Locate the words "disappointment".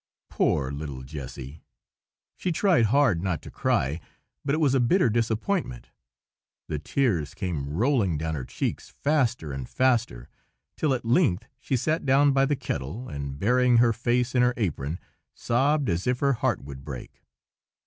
5.11-5.91